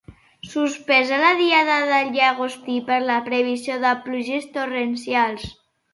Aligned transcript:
Suspesa 0.51 1.19
la 1.23 1.29
diada 1.41 1.75
del 1.91 2.09
llagostí 2.15 2.77
per 2.89 2.97
la 3.11 3.19
previsió 3.29 3.77
de 3.85 3.93
pluges 4.07 4.49
torrencials 4.57 5.47